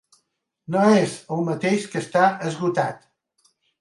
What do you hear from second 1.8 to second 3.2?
que estar esgotat.